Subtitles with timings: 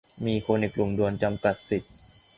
[0.25, 1.93] มีคนอีกกลุ่มโดนจำกัดสิทธิ์